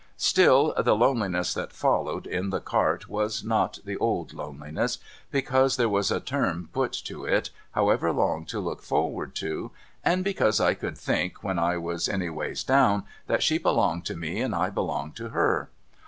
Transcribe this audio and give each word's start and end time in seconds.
Still, 0.17 0.73
the 0.79 0.95
loneliness 0.95 1.53
that 1.53 1.71
followed 1.71 2.25
in 2.25 2.49
the 2.49 2.59
cart 2.59 3.07
was 3.07 3.43
not 3.43 3.77
the 3.85 3.97
old 3.97 4.33
loneliness, 4.33 4.97
because 5.29 5.77
there 5.77 5.87
was 5.87 6.09
a 6.09 6.19
term 6.19 6.69
put 6.73 6.91
to 7.03 7.25
it, 7.25 7.51
however 7.73 8.11
long 8.11 8.45
to 8.45 8.59
look 8.59 8.81
forward 8.81 9.35
to; 9.35 9.69
and 10.03 10.23
because 10.23 10.59
I 10.59 10.73
could 10.73 10.97
think, 10.97 11.43
when 11.43 11.59
I 11.59 11.77
was 11.77 12.09
anyways 12.09 12.63
down, 12.63 13.03
that 13.27 13.43
she 13.43 13.59
belonged 13.59 14.03
to 14.05 14.15
me 14.17 14.41
and 14.41 14.55
I 14.55 14.71
belonged 14.71 15.15
to 15.17 15.29
her. 15.29 15.69